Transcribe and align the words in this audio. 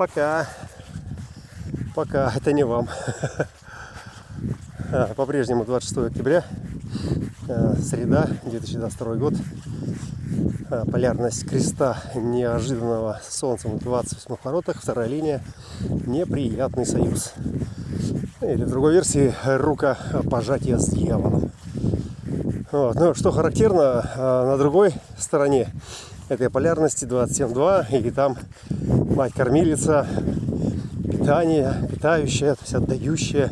Пока. 0.00 0.46
Пока. 1.94 2.32
Это 2.34 2.54
не 2.54 2.64
вам. 2.64 2.88
А, 4.92 5.12
по-прежнему 5.14 5.66
26 5.66 5.98
октября. 6.06 6.42
А, 7.46 7.76
среда, 7.76 8.26
2022 8.46 9.14
год. 9.16 9.34
А, 10.70 10.86
полярность 10.86 11.46
креста 11.46 11.98
неожиданного 12.14 13.20
солнцем 13.28 13.72
в 13.72 13.80
28 13.80 14.36
воротах. 14.42 14.80
Вторая 14.80 15.06
линия. 15.06 15.42
Неприятный 16.06 16.86
союз. 16.86 17.34
Или 18.40 18.64
в 18.64 18.70
другой 18.70 18.94
версии 18.94 19.34
рука 19.44 19.98
пожатия 20.30 20.78
с 20.78 20.88
дьяволом. 20.88 21.52
Вот. 22.72 22.94
Ну, 22.94 23.14
что 23.14 23.32
характерно, 23.32 24.10
на 24.16 24.56
другой 24.56 24.94
стороне 25.18 25.68
этой 26.30 26.48
полярности 26.48 27.04
27.2, 27.04 28.06
и 28.06 28.10
там 28.10 28.36
мать-кормилица, 29.16 30.06
питание, 31.10 31.74
питающая, 31.90 32.54
то 32.54 32.60
есть 32.62 32.74
отдающая. 32.74 33.50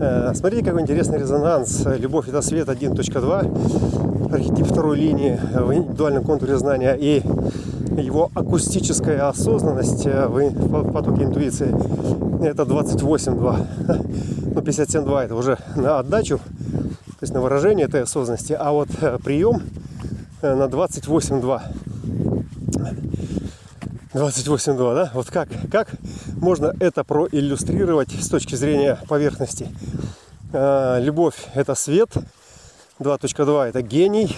Э, 0.00 0.32
смотрите, 0.34 0.64
какой 0.64 0.80
интересный 0.82 1.18
резонанс. 1.18 1.84
Любовь 1.98 2.28
это 2.28 2.40
свет 2.40 2.68
1.2, 2.68 4.32
архетип 4.32 4.66
второй 4.66 4.96
линии 4.96 5.38
в 5.54 5.74
индивидуальном 5.74 6.24
контуре 6.24 6.56
знания 6.56 6.94
и 6.94 7.22
его 8.00 8.30
акустическая 8.34 9.28
осознанность 9.28 10.06
э, 10.06 10.26
в 10.26 10.92
потоке 10.92 11.24
интуиции 11.24 11.68
это 12.44 12.62
28.2. 12.62 13.66
Ну, 14.52 14.62
57.2 14.62 15.24
это 15.26 15.36
уже 15.36 15.58
на 15.76 16.00
отдачу, 16.00 16.38
то 16.38 17.20
есть 17.20 17.32
на 17.32 17.40
выражение 17.40 17.86
этой 17.86 18.02
осознанности. 18.02 18.52
А 18.52 18.72
вот 18.72 18.88
э, 19.00 19.18
прием 19.22 19.62
на 20.42 20.64
28.2. 20.64 21.60
28.2, 24.12 24.94
да? 24.94 25.10
Вот 25.14 25.30
как, 25.30 25.48
как 25.70 25.88
можно 26.36 26.74
это 26.80 27.04
проиллюстрировать 27.04 28.10
с 28.10 28.28
точки 28.28 28.56
зрения 28.56 28.98
поверхности? 29.08 29.68
А, 30.52 30.98
любовь– 30.98 31.36
это 31.54 31.76
свет, 31.76 32.10
2.2– 32.98 33.64
это 33.68 33.82
гений, 33.82 34.34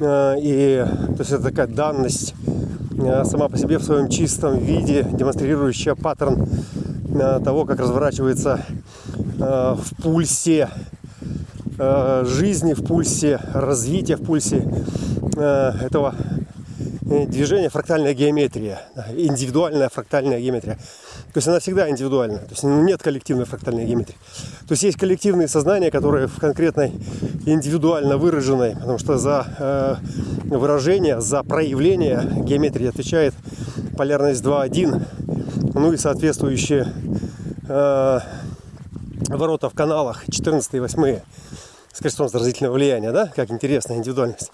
а, 0.00 0.34
и 0.36 0.84
то 0.86 1.16
есть 1.18 1.32
это 1.32 1.42
такая 1.42 1.66
данность 1.66 2.34
а, 3.04 3.24
сама 3.24 3.48
по 3.48 3.58
себе 3.58 3.78
в 3.78 3.82
своем 3.82 4.08
чистом 4.08 4.58
виде, 4.58 5.02
демонстрирующая 5.02 5.96
паттерн 5.96 6.46
того, 7.44 7.64
как 7.64 7.78
разворачивается 7.78 8.64
в 9.38 10.02
пульсе 10.02 10.68
жизни, 11.78 12.74
в 12.74 12.84
пульсе 12.84 13.40
развития, 13.52 14.16
в 14.16 14.24
пульсе 14.24 14.66
этого 15.36 16.16
движение 17.04 17.68
фрактальная 17.68 18.14
геометрия, 18.14 18.80
индивидуальная 19.14 19.90
фрактальная 19.90 20.40
геометрия. 20.40 20.76
То 21.32 21.38
есть 21.38 21.48
она 21.48 21.60
всегда 21.60 21.90
индивидуальная, 21.90 22.38
то 22.38 22.50
есть 22.50 22.64
нет 22.64 23.02
коллективной 23.02 23.44
фрактальной 23.44 23.84
геометрии. 23.84 24.16
То 24.66 24.72
есть 24.72 24.84
есть 24.84 24.98
коллективные 24.98 25.48
сознания, 25.48 25.90
которые 25.90 26.28
в 26.28 26.38
конкретной 26.38 26.92
индивидуально 27.44 28.16
выраженной, 28.16 28.74
потому 28.76 28.98
что 28.98 29.18
за 29.18 29.46
э, 29.58 29.96
выражение, 30.46 31.20
за 31.20 31.42
проявление 31.42 32.26
геометрии 32.44 32.88
отвечает 32.88 33.34
полярность 33.98 34.42
2.1, 34.42 35.72
ну 35.74 35.92
и 35.92 35.98
соответствующие 35.98 36.88
э, 37.68 38.20
ворота 39.28 39.68
в 39.68 39.74
каналах 39.74 40.24
14 40.30 40.74
и 40.74 40.80
8 40.80 41.18
с 41.92 41.98
крестом 42.00 42.28
заразительного 42.28 42.74
влияния, 42.74 43.12
да, 43.12 43.30
как 43.34 43.50
интересная 43.50 43.98
индивидуальность. 43.98 44.50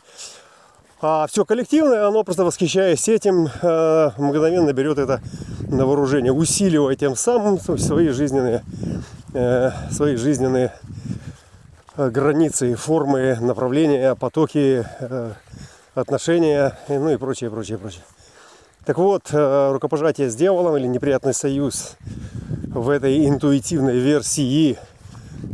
А 1.02 1.26
все 1.28 1.46
коллективное, 1.46 2.06
оно 2.06 2.22
просто 2.24 2.44
восхищаясь 2.44 3.08
этим, 3.08 3.48
э, 3.62 4.10
мгновенно 4.18 4.70
берет 4.74 4.98
это 4.98 5.22
на 5.68 5.86
вооружение, 5.86 6.30
усиливая 6.30 6.94
тем 6.94 7.16
самым 7.16 7.58
свои 7.58 8.08
жизненные, 8.08 8.62
э, 9.32 9.70
свои 9.90 10.16
жизненные 10.16 10.74
э, 11.96 12.10
границы, 12.10 12.74
формы, 12.74 13.38
направления, 13.40 14.14
потоки, 14.14 14.84
отношения, 15.94 16.76
ну 16.88 17.08
и 17.08 17.16
прочее, 17.16 17.48
прочее, 17.48 17.78
прочее. 17.78 18.02
Так 18.84 18.98
вот, 18.98 19.30
рукопожатие 19.32 20.28
с 20.28 20.36
дьяволом 20.36 20.76
или 20.76 20.86
неприятный 20.86 21.32
союз 21.32 21.96
в 22.68 22.90
этой 22.90 23.26
интуитивной 23.26 23.98
версии 23.98 24.78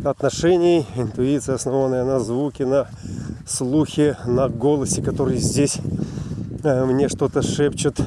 отношений, 0.05 0.87
интуиция, 0.97 1.55
основанная 1.55 2.05
на 2.05 2.19
звуке, 2.19 2.67
на 2.67 2.89
слухе, 3.47 4.19
на 4.27 4.49
голосе, 4.49 5.01
который 5.03 5.39
здесь 5.39 5.79
э, 6.65 6.85
мне 6.85 7.09
что-то 7.09 7.43
шепчет. 7.43 8.01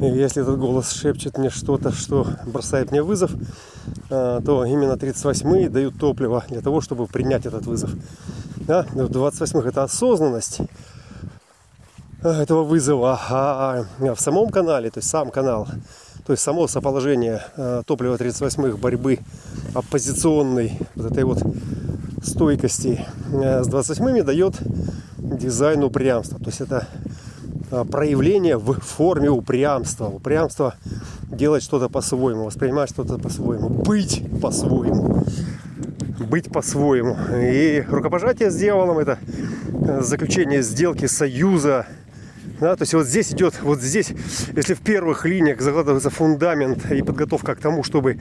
И 0.00 0.04
если 0.04 0.42
этот 0.42 0.58
голос 0.58 0.90
шепчет 0.90 1.38
мне 1.38 1.48
что-то, 1.48 1.92
что 1.92 2.26
бросает 2.44 2.90
мне 2.90 3.02
вызов, 3.02 3.30
э, 4.10 4.40
то 4.44 4.64
именно 4.64 4.94
38-е 4.94 5.70
дают 5.70 5.98
топливо 5.98 6.44
для 6.48 6.60
того, 6.60 6.80
чтобы 6.80 7.06
принять 7.06 7.46
этот 7.46 7.66
вызов. 7.66 7.90
Да? 8.56 8.82
В 8.92 9.10
28-х 9.10 9.68
это 9.68 9.84
осознанность 9.84 10.58
э, 12.22 12.28
этого 12.28 12.64
вызова, 12.64 13.18
а 13.30 13.86
в 13.98 14.20
самом 14.20 14.50
канале, 14.50 14.90
то 14.90 14.98
есть 14.98 15.08
сам 15.08 15.30
канал, 15.30 15.68
то 16.26 16.32
есть 16.32 16.42
само 16.42 16.66
соположение 16.66 17.40
топлива 17.86 18.16
38-х 18.16 18.76
борьбы 18.78 19.20
оппозиционной 19.74 20.80
вот 20.96 21.12
этой 21.12 21.22
вот 21.22 21.38
стойкости 22.26 23.04
э, 23.32 23.62
с 23.62 23.68
28 23.68 24.22
дает 24.22 24.54
дизайн 25.16 25.82
упрямства. 25.84 26.38
То 26.38 26.46
есть 26.46 26.60
это 26.60 26.86
э, 27.70 27.84
проявление 27.90 28.58
в 28.58 28.74
форме 28.80 29.30
упрямства. 29.30 30.06
Упрямство 30.06 30.74
делать 31.30 31.62
что-то 31.62 31.88
по-своему, 31.88 32.44
воспринимать 32.44 32.90
что-то 32.90 33.18
по-своему, 33.18 33.68
быть 33.68 34.22
по-своему. 34.40 35.24
Быть 36.28 36.50
по-своему. 36.50 37.16
И 37.34 37.84
рукопожатие 37.88 38.50
с 38.50 38.56
дьяволом 38.56 38.98
это 38.98 39.18
э, 39.68 40.00
заключение 40.02 40.62
сделки 40.62 41.06
союза. 41.06 41.86
Да, 42.58 42.74
то 42.74 42.82
есть 42.82 42.94
вот 42.94 43.06
здесь 43.06 43.32
идет, 43.32 43.60
вот 43.60 43.82
здесь, 43.82 44.12
если 44.54 44.72
в 44.72 44.80
первых 44.80 45.26
линиях 45.26 45.60
закладывается 45.60 46.08
фундамент 46.08 46.90
и 46.90 47.02
подготовка 47.02 47.54
к 47.54 47.60
тому, 47.60 47.82
чтобы 47.82 48.18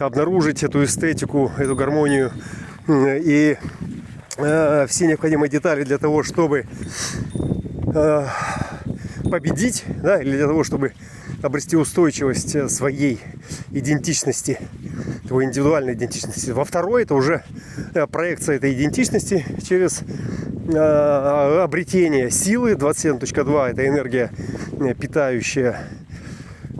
обнаружить 0.00 0.64
эту 0.64 0.82
эстетику, 0.82 1.52
эту 1.56 1.76
гармонию 1.76 2.32
и 2.88 3.56
э, 4.36 4.86
все 4.88 5.06
необходимые 5.06 5.50
детали 5.50 5.84
для 5.84 5.98
того, 5.98 6.22
чтобы 6.22 6.66
э, 7.94 8.26
победить, 9.30 9.84
да, 10.02 10.20
или 10.20 10.36
для 10.36 10.46
того, 10.46 10.64
чтобы 10.64 10.92
обрести 11.42 11.76
устойчивость 11.76 12.70
своей 12.70 13.20
идентичности, 13.72 14.58
его 15.24 15.44
индивидуальной 15.44 15.94
идентичности. 15.94 16.50
Во 16.50 16.64
второй 16.64 17.02
это 17.02 17.14
уже 17.14 17.42
э, 17.94 18.06
проекция 18.06 18.56
этой 18.56 18.72
идентичности 18.72 19.44
через 19.66 20.02
э, 20.68 21.60
обретение 21.62 22.30
силы. 22.30 22.72
27.2 22.72 23.70
это 23.70 23.86
энергия 23.86 24.30
э, 24.80 24.94
питающая 24.94 25.80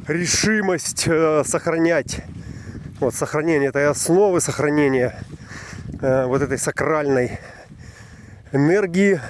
решимость 0.07 1.05
э, 1.09 1.43
сохранять 1.45 2.23
вот 3.01 3.15
сохранение 3.15 3.69
этой 3.69 3.89
основы, 3.89 4.41
сохранение 4.41 5.15
Э, 6.07 6.27
вот 6.27 6.41
этой 6.41 6.57
сакральной 6.57 7.41
энергии. 8.53 9.21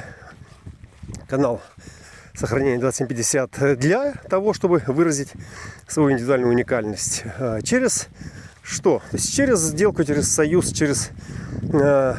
Канал 1.27 1.63
сохранения 2.35 2.79
2750 2.79 3.79
для 3.79 4.13
того, 4.29 4.53
чтобы 4.53 4.83
выразить 4.87 5.33
свою 5.89 6.13
индивидуальную 6.13 6.53
уникальность. 6.53 7.25
Э, 7.39 7.61
через 7.63 8.09
что? 8.63 8.99
То 9.11 9.17
есть 9.17 9.35
через 9.35 9.61
сделку, 9.61 10.05
через 10.05 10.29
союз, 10.29 10.71
через 10.71 11.13
э, 11.73 12.15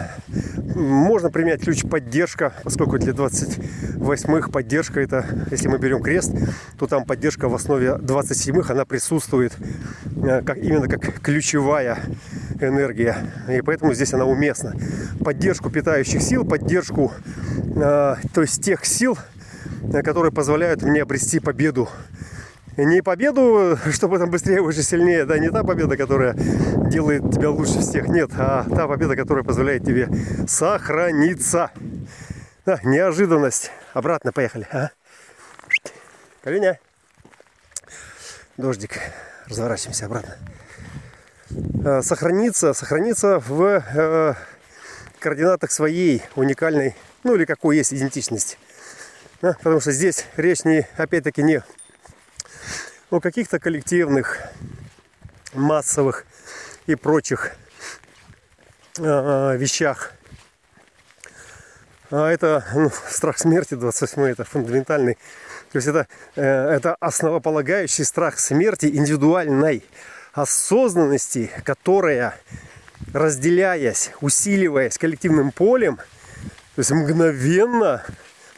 можно 0.74 1.30
применять 1.30 1.62
ключ 1.62 1.84
поддержка, 1.84 2.54
поскольку 2.64 2.98
для 2.98 3.14
28-х 3.14 4.50
поддержка 4.50 5.00
это, 5.02 5.24
если 5.52 5.68
мы 5.68 5.78
берем 5.78 6.02
крест, 6.02 6.32
то 6.80 6.88
там 6.88 7.06
поддержка 7.06 7.48
в 7.48 7.54
основе 7.54 7.90
27-х, 7.90 8.74
она 8.74 8.86
присутствует 8.86 9.56
как, 10.24 10.58
именно 10.58 10.88
как 10.88 11.22
ключевая 11.22 12.00
энергия. 12.64 13.18
И 13.50 13.62
поэтому 13.62 13.94
здесь 13.94 14.14
она 14.14 14.26
уместна. 14.26 14.74
Поддержку 15.24 15.70
питающих 15.70 16.22
сил, 16.22 16.46
поддержку 16.46 17.12
э, 17.76 18.16
то 18.34 18.42
есть 18.42 18.64
тех 18.64 18.86
сил, 18.86 19.18
э, 19.94 20.02
которые 20.02 20.32
позволяют 20.32 20.82
мне 20.82 21.02
обрести 21.02 21.40
победу 21.40 21.90
не 22.86 23.02
победу, 23.02 23.78
чтобы 23.92 24.20
там 24.20 24.30
быстрее, 24.30 24.62
выше, 24.62 24.84
сильнее, 24.84 25.26
да, 25.26 25.40
не 25.40 25.50
та 25.50 25.64
победа, 25.64 25.98
которая 25.98 26.34
делает 26.34 27.32
тебя 27.32 27.50
лучше 27.50 27.80
всех, 27.80 28.08
нет, 28.08 28.30
а 28.38 28.66
та 28.70 28.88
победа, 28.88 29.16
которая 29.16 29.44
позволяет 29.44 29.84
тебе 29.84 30.08
сохраниться. 30.48 31.72
Да, 32.66 32.80
неожиданность. 32.84 33.72
Обратно 33.94 34.32
поехали. 34.32 34.68
А? 34.72 34.90
Колени. 36.44 36.80
Дождик. 38.58 39.00
Разворачиваемся 39.48 40.06
обратно. 40.06 40.36
А, 41.86 42.02
сохраниться, 42.02 42.74
сохраниться 42.74 43.40
в 43.40 43.64
э, 43.64 44.34
координатах 45.20 45.72
своей 45.72 46.22
уникальной, 46.36 46.96
ну 47.24 47.36
или 47.36 47.46
какой 47.46 47.78
есть 47.78 47.94
идентичности. 47.94 48.58
Да, 49.42 49.54
потому 49.54 49.80
что 49.80 49.92
здесь 49.92 50.26
речь 50.36 50.66
не, 50.66 50.88
опять-таки, 50.98 51.44
не 51.44 51.64
о 53.10 53.20
каких-то 53.20 53.60
коллективных, 53.60 54.40
массовых 55.54 56.26
и 56.86 56.96
прочих 56.96 57.52
э, 58.98 59.58
вещах. 59.58 60.14
А 62.10 62.30
это 62.30 62.66
ну, 62.74 62.92
страх 63.10 63.38
смерти 63.38 63.76
28 63.76 64.22
это 64.24 64.44
фундаментальный. 64.44 65.16
То 65.72 65.78
есть 65.78 65.88
это, 65.88 66.08
э, 66.36 66.42
это 66.44 66.96
основополагающий 67.00 68.04
страх 68.04 68.40
смерти 68.40 68.88
индивидуальной 68.88 69.84
осознанности, 70.38 71.50
которая, 71.64 72.40
разделяясь, 73.12 74.12
усиливаясь 74.22 74.98
коллективным 74.98 75.52
полем, 75.52 75.98
то 75.98 76.80
есть 76.80 76.92
мгновенно 76.92 78.04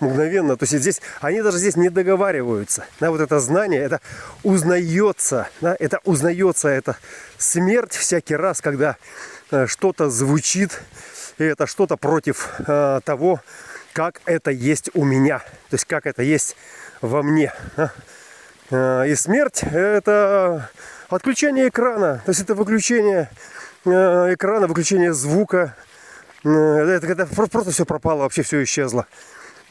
мгновенно. 0.01 0.55
То 0.55 0.63
есть 0.63 0.77
здесь, 0.77 1.01
они 1.21 1.41
даже 1.41 1.57
здесь 1.57 1.75
не 1.75 1.89
договариваются. 1.89 2.85
Да, 2.99 3.11
вот 3.11 3.21
это 3.21 3.39
знание, 3.39 3.81
это 3.81 4.01
узнается, 4.43 5.49
да, 5.61 5.75
это 5.77 5.99
узнается, 6.05 6.69
это 6.69 6.97
смерть 7.37 7.93
всякий 7.93 8.35
раз, 8.35 8.61
когда 8.61 8.97
э, 9.51 9.67
что-то 9.67 10.09
звучит, 10.09 10.81
и 11.37 11.43
это 11.43 11.67
что-то 11.67 11.97
против 11.97 12.49
э, 12.59 13.01
того, 13.03 13.41
как 13.93 14.21
это 14.25 14.51
есть 14.51 14.89
у 14.93 15.03
меня, 15.03 15.39
то 15.39 15.73
есть 15.73 15.85
как 15.85 16.05
это 16.05 16.23
есть 16.23 16.55
во 17.01 17.21
мне. 17.21 17.53
Да? 17.75 17.91
Э, 18.71 19.05
и 19.09 19.15
смерть 19.15 19.63
это 19.63 20.69
отключение 21.09 21.69
экрана, 21.69 22.21
то 22.25 22.29
есть 22.29 22.41
это 22.41 22.56
выключение 22.56 23.29
э, 23.85 24.33
экрана, 24.33 24.67
выключение 24.67 25.13
звука. 25.13 25.75
Э, 26.44 26.50
это 26.50 27.07
когда 27.07 27.25
просто 27.25 27.71
все 27.71 27.85
пропало, 27.85 28.23
вообще 28.23 28.44
все 28.44 28.63
исчезло. 28.63 29.07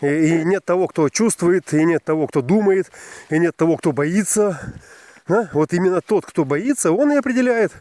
И 0.00 0.44
нет 0.44 0.64
того, 0.64 0.86
кто 0.86 1.08
чувствует, 1.08 1.72
и 1.74 1.84
нет 1.84 2.04
того, 2.04 2.28
кто 2.28 2.40
думает, 2.40 2.90
и 3.30 3.38
нет 3.38 3.56
того, 3.56 3.76
кто 3.76 3.92
боится. 3.92 4.74
Да? 5.26 5.50
Вот 5.52 5.72
именно 5.72 6.00
тот, 6.00 6.24
кто 6.24 6.44
боится, 6.44 6.92
он 6.92 7.12
и 7.12 7.16
определяет, 7.16 7.72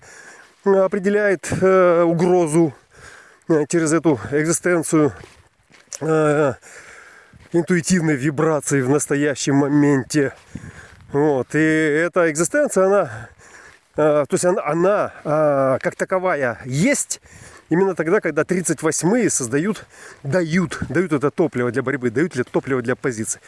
определяет 0.66 1.48
э, 1.62 2.02
угрозу 2.04 2.74
э, 3.48 3.66
через 3.70 3.94
эту 3.94 4.20
экзистенцию 4.32 5.14
э, 6.02 6.54
интуитивной 7.54 8.16
вибрации 8.16 8.82
в 8.82 8.90
настоящем 8.90 9.56
моменте. 9.56 10.34
Вот. 11.12 11.54
И 11.54 11.60
эта 11.60 12.30
экзистенция, 12.32 12.86
она, 12.88 13.30
то 13.98 14.28
есть 14.32 14.46
она, 14.46 14.64
она 14.64 15.14
э, 15.24 15.80
как 15.82 15.96
таковая 15.96 16.60
есть, 16.66 17.20
Именно 17.70 17.96
тогда, 17.96 18.22
когда 18.22 18.44
38-е 18.44 19.30
создают, 19.30 19.86
дают, 20.24 20.80
дают 20.88 21.12
это 21.12 21.32
топливо 21.32 21.70
для 21.70 21.84
борьбы, 21.84 22.10
дают 22.10 22.38
это 22.38 22.50
топливо 22.50 22.82
для 22.82 22.96
позиции. 22.96 23.42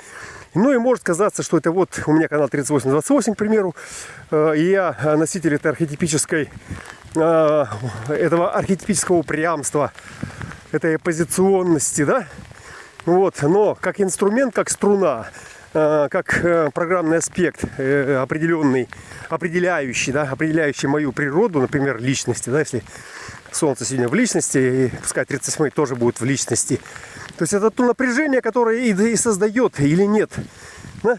Ну 0.53 0.73
и 0.73 0.77
может 0.77 1.05
казаться, 1.05 1.41
что 1.41 1.57
это 1.57 1.71
вот 1.71 2.01
у 2.05 2.11
меня 2.11 2.27
канал 2.27 2.49
3828, 2.49 3.33
к 3.33 3.37
примеру, 3.37 3.75
э, 4.31 4.57
и 4.57 4.71
я 4.71 5.15
носитель 5.17 5.55
этой 5.55 5.71
архетипической, 5.71 6.49
э, 7.15 7.65
этого 8.09 8.51
архетипического 8.51 9.17
упрямства, 9.17 9.93
этой 10.73 10.97
оппозиционности, 10.97 12.03
да? 12.03 12.27
Вот, 13.05 13.41
но 13.41 13.75
как 13.75 14.01
инструмент, 14.01 14.53
как 14.53 14.69
струна, 14.69 15.27
э, 15.27 15.58
как 15.71 16.71
программный 16.73 17.17
аспект 17.17 17.63
определенный, 17.63 18.89
определяющий, 19.29 20.11
да, 20.11 20.23
определяющий 20.23 20.87
мою 20.87 21.11
природу, 21.11 21.61
например, 21.61 22.01
личности, 22.01 22.49
да, 22.49 22.59
если 22.59 22.83
Солнце 23.51 23.85
сегодня 23.85 24.07
в 24.07 24.13
личности, 24.13 24.57
и 24.57 24.97
пускай 25.01 25.25
38 25.25 25.69
тоже 25.71 25.95
будет 25.95 26.19
в 26.19 26.25
личности. 26.25 26.79
То 27.37 27.43
есть 27.43 27.53
это 27.53 27.71
то 27.71 27.85
напряжение, 27.85 28.41
которое 28.41 28.79
и, 28.79 28.93
и 28.93 29.15
создает 29.15 29.79
или 29.79 30.03
нет. 30.03 30.31
Да? 31.03 31.17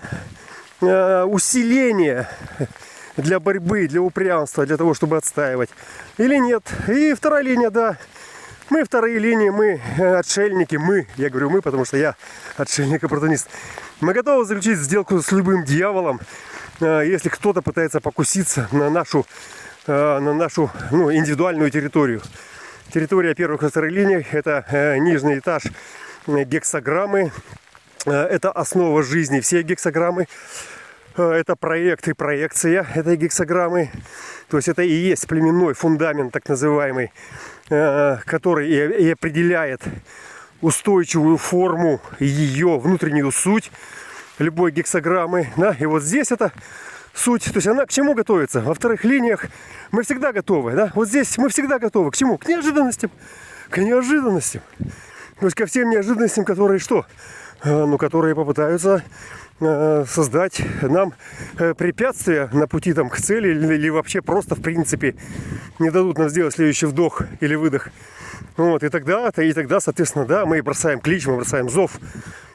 Э, 0.81 1.25
усиление 1.25 2.29
для 3.17 3.41
борьбы, 3.41 3.87
для 3.89 4.03
упрямства, 4.03 4.67
для 4.67 4.77
того, 4.77 4.95
чтобы 4.95 5.17
отстаивать. 5.17 5.71
Или 6.19 6.37
нет. 6.37 6.63
И 6.89 7.15
вторая 7.15 7.43
линия, 7.43 7.71
да. 7.71 7.97
Мы 8.71 8.85
вторые 8.85 9.19
линии, 9.19 9.51
мы 9.51 9.81
э, 9.99 10.15
отшельники, 10.17 10.77
мы, 10.77 11.07
я 11.17 11.29
говорю 11.29 11.51
мы, 11.51 11.61
потому 11.61 11.85
что 11.85 11.97
я 11.97 12.15
отшельник 12.57 13.03
оппортунист. 13.03 13.49
Мы 14.01 14.13
готовы 14.15 14.45
заключить 14.45 14.79
сделку 14.79 15.21
с 15.21 15.31
любым 15.33 15.65
дьяволом, 15.65 16.21
э, 16.81 17.03
если 17.07 17.29
кто-то 17.29 17.63
пытается 17.63 18.01
покуситься 18.01 18.69
на 18.73 18.91
нашу 18.91 19.27
Э, 19.87 20.19
на 20.21 20.35
нашу 20.35 20.71
ну, 20.91 21.13
индивидуальную 21.13 21.71
территорию. 21.71 22.21
Территория 22.93 23.35
первых 23.35 23.75
линий– 23.77 24.27
это 24.31 24.65
э, 24.71 24.99
нижний 24.99 25.39
этаж 25.39 25.65
гексограммы. 26.27 27.33
Это 28.07 28.53
основа 28.53 29.03
жизни 29.03 29.41
всей 29.41 29.63
гексограммы. 29.63 30.27
Это 31.17 31.57
проект 31.57 32.09
и 32.09 32.13
проекция 32.13 32.87
этой 32.95 33.17
гексограммы. 33.17 33.91
То 34.49 34.59
есть 34.59 34.69
это 34.69 34.83
и 34.83 34.93
есть 34.93 35.27
племенной 35.27 35.75
фундамент, 35.75 36.33
так 36.33 36.49
называемый, 36.49 37.13
который 37.69 38.71
и 38.71 39.11
определяет 39.11 39.83
устойчивую 40.61 41.37
форму, 41.37 42.01
ее 42.19 42.79
внутреннюю 42.79 43.33
суть 43.33 43.71
любой 44.39 44.73
гексограммы. 44.73 45.49
Да? 45.57 45.77
И 45.79 45.87
вот 45.87 46.03
здесь 46.03 46.31
это 46.33 46.53
суть. 47.15 47.45
То 47.45 47.57
есть 47.57 47.67
она 47.67 47.87
к 47.87 47.91
чему 47.91 48.15
готовится? 48.15 48.61
Во 48.61 48.75
вторых 48.75 49.05
линиях 49.05 49.47
мы 49.91 50.03
всегда 50.03 50.33
готовы. 50.33 50.73
Да? 50.73 50.93
Вот 50.95 51.09
здесь 51.09 51.37
мы 51.39 51.49
всегда 51.49 51.79
готовы. 51.79 52.11
К 52.11 52.17
чему? 52.17 52.39
К 52.39 52.47
неожиданностям. 52.47 53.11
К 53.69 53.79
неожиданностям. 53.79 54.63
То 55.39 55.47
есть 55.47 55.57
ко 55.57 55.67
всем 55.67 55.91
неожиданностям, 55.91 56.45
которые 56.45 56.79
что? 56.79 57.07
Э, 57.63 57.85
ну, 57.85 57.99
которые 57.99 58.35
попытаются 58.35 59.03
создать 59.61 60.63
нам 60.83 61.13
э, 61.59 61.75
препятствия 61.75 62.49
на 62.53 62.67
пути 62.67 62.95
там, 62.95 63.11
к 63.11 63.17
цели 63.19 63.49
или, 63.49 63.89
вообще 63.91 64.23
просто 64.23 64.55
в 64.55 64.63
принципе 64.63 65.15
не 65.79 65.91
дадут 65.91 66.19
нам 66.19 66.29
сделать 66.29 66.55
следующий 66.55 66.87
вдох 66.87 67.23
или 67.41 67.55
выдох. 67.55 67.89
Вот, 68.57 68.83
и 68.83 68.89
тогда, 68.89 69.29
и 69.37 69.53
тогда, 69.53 69.81
соответственно, 69.81 70.25
да, 70.25 70.47
мы 70.47 70.63
бросаем 70.63 71.01
клич, 71.01 71.27
мы 71.27 71.37
бросаем 71.37 71.69
зов, 71.69 71.93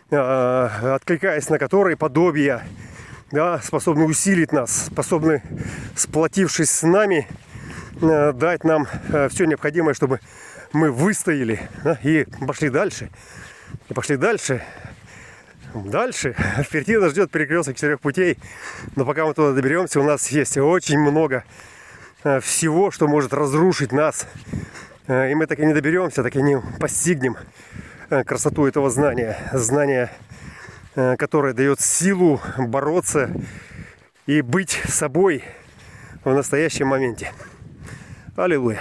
откликаясь 0.09 1.49
на 1.49 1.59
который 1.59 1.95
подобие 1.95 2.63
да, 3.31 3.59
способны 3.59 4.05
усилить 4.05 4.51
нас, 4.51 4.87
способны, 4.87 5.41
сплотившись 5.95 6.69
с 6.69 6.83
нами, 6.83 7.27
э, 8.01 8.33
дать 8.33 8.63
нам 8.63 8.87
э, 9.09 9.29
все 9.29 9.45
необходимое, 9.45 9.93
чтобы 9.93 10.19
мы 10.73 10.91
выстояли 10.91 11.59
да, 11.83 11.99
и 12.03 12.25
пошли 12.45 12.69
дальше. 12.69 13.09
И 13.89 13.93
пошли 13.93 14.17
дальше. 14.17 14.63
Дальше. 15.75 16.35
Впереди 16.63 16.97
нас 16.97 17.11
ждет 17.11 17.31
перекресток 17.31 17.75
четырех 17.75 17.99
путей. 17.99 18.37
Но 18.95 19.05
пока 19.05 19.25
мы 19.25 19.33
туда 19.33 19.51
доберемся, 19.51 19.99
у 19.99 20.03
нас 20.03 20.29
есть 20.29 20.57
очень 20.57 20.99
много 20.99 21.43
э, 22.23 22.39
всего, 22.39 22.91
что 22.91 23.07
может 23.07 23.33
разрушить 23.33 23.91
нас. 23.91 24.27
И 25.07 25.35
мы 25.35 25.45
так 25.45 25.59
и 25.59 25.65
не 25.65 25.73
доберемся, 25.73 26.23
так 26.23 26.35
и 26.35 26.41
не 26.41 26.59
постигнем 26.79 27.37
красоту 28.09 28.65
этого 28.65 28.89
знания. 28.89 30.09
Э, 30.97 31.17
которая 31.17 31.53
дает 31.53 31.81
силу 31.81 32.39
бороться 32.57 33.29
и 34.27 34.41
быть 34.41 34.81
собой 34.87 35.43
в 36.23 36.33
настоящем 36.33 36.87
моменте. 36.87 37.33
Аллилуйя. 38.37 38.79